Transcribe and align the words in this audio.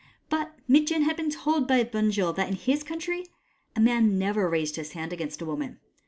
But 0.31 0.55
Mitjen 0.67 1.03
had 1.03 1.15
been 1.15 1.29
told 1.29 1.67
by 1.67 1.83
Bunjil 1.83 2.33
that 2.35 2.47
in 2.49 2.55
his 2.55 2.81
country 2.83 3.27
a 3.75 3.79
man 3.79 4.17
never 4.17 4.49
raised 4.49 4.75
his 4.75 4.93
hand 4.93 5.13
against 5.13 5.43
a 5.43 5.45
woman. 5.45 5.79